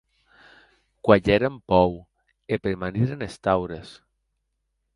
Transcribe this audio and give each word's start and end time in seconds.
Cuelheren 1.07 1.55
pòur 1.67 2.01
e 2.55 2.59
premaniren 2.63 3.25
es 3.29 3.35
taures. 3.49 3.89